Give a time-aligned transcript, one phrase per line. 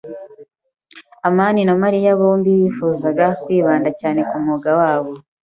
[1.27, 5.11] amani na Mariya bombi bifuzaga kwibanda cyane ku mwuga wabo.